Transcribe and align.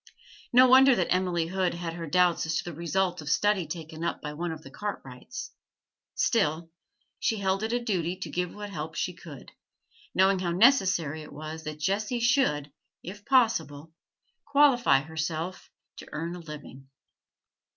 No 0.51 0.67
wonder 0.67 0.95
that 0.95 1.11
Emily 1.13 1.45
Hood 1.45 1.75
had 1.75 1.93
her 1.93 2.07
doubts 2.07 2.47
as 2.47 2.57
to 2.57 2.63
the 2.63 2.73
result 2.73 3.21
of 3.21 3.29
study 3.29 3.67
taken 3.67 4.03
up 4.03 4.19
by 4.19 4.33
one 4.33 4.51
of 4.51 4.63
the 4.63 4.71
Cartwrights. 4.71 5.51
Still, 6.15 6.71
she 7.19 7.37
held 7.37 7.61
it 7.61 7.71
a 7.71 7.77
duty 7.79 8.15
to 8.15 8.31
give 8.31 8.51
what 8.51 8.71
help 8.71 8.95
she 8.95 9.13
could, 9.13 9.51
knowing 10.15 10.39
how 10.39 10.49
necessary 10.53 11.21
it 11.21 11.31
was 11.31 11.65
that 11.65 11.77
Jessie 11.79 12.19
should, 12.19 12.71
if 13.03 13.23
possible, 13.25 13.93
qualify 14.43 15.01
herself 15.01 15.69
to 15.97 16.07
earn 16.11 16.35
a 16.35 16.39
living. 16.39 16.89